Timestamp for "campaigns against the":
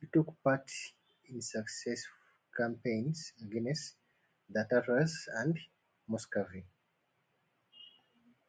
2.56-4.66